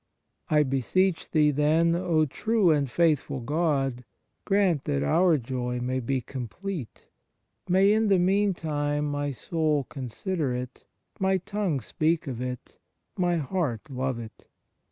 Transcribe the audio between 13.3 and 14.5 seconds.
heart love it.